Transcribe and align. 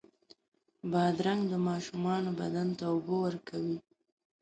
بادرنګ 0.91 1.41
د 1.51 1.53
ماشومانو 1.67 2.29
بدن 2.39 2.67
ته 2.77 2.83
اوبه 2.91 3.15
ورکوي. 3.25 3.77